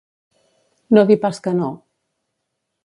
No 0.97 1.03
dir 1.11 1.19
pas 1.27 1.43
que 1.47 1.57
no. 1.59 1.71